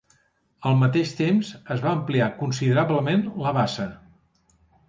Al 0.69 0.79
mateix 0.83 1.11
temps 1.19 1.51
es 1.77 1.83
va 1.85 1.93
ampliar 1.99 2.31
considerablement 2.41 3.25
la 3.47 3.55
bassa. 3.59 3.87